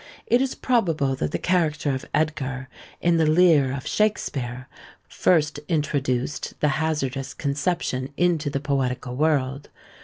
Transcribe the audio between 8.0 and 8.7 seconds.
into the